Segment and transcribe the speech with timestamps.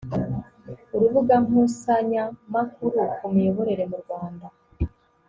[0.95, 4.45] urubuga nkusanyamakuru ku miyoborere mu rwanda